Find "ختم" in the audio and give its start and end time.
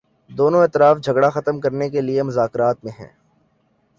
1.29-1.59